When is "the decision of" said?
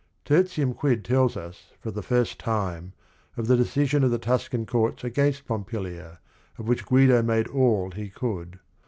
3.45-4.09